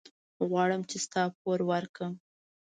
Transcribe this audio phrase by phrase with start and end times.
[0.47, 2.13] غواړم چې ستا پور ورکړم.